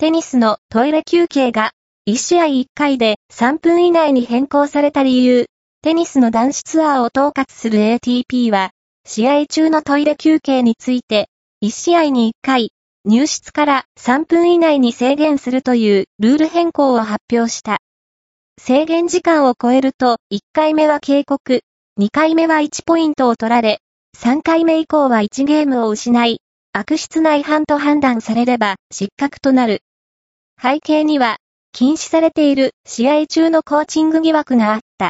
[0.00, 1.72] テニスのトイレ休憩が
[2.08, 5.46] 1試合1回で3分以内に変更された理由、
[5.82, 8.70] テニスの男子ツアーを統括する ATP は、
[9.04, 11.28] 試合中のトイレ休憩について、
[11.64, 12.70] 1試合に1回、
[13.06, 17.78] 入室から3分以内に制限するというルール変更を発表した。
[18.56, 21.62] 制限時間を超えると、1回目は警告、
[21.98, 23.80] 2回目は1ポイントを取られ、
[24.16, 26.40] 3回目以降は1ゲームを失い、
[26.72, 29.80] 悪質な違反と判断されれば失格となる。
[30.60, 31.36] 背景には、
[31.72, 35.06] 禁止されている試合中のコーチング疑惑があった。